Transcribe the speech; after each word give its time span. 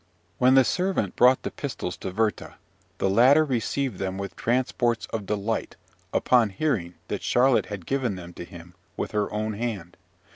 When 0.39 0.55
the 0.55 0.63
servant 0.63 1.15
brought 1.15 1.43
the 1.43 1.51
pistols 1.51 1.95
to 1.97 2.09
Werther, 2.09 2.55
the 2.97 3.07
latter 3.07 3.45
received 3.45 3.99
them 3.99 4.17
with 4.17 4.35
transports 4.35 5.05
of 5.13 5.27
delight 5.27 5.75
upon 6.11 6.49
hearing 6.49 6.95
that 7.09 7.21
Charlotte 7.21 7.67
had 7.67 7.85
given 7.85 8.15
them 8.15 8.33
to 8.33 8.43
him 8.43 8.73
with 8.97 9.11
her 9.11 9.31
own 9.31 9.53
hand. 9.53 9.97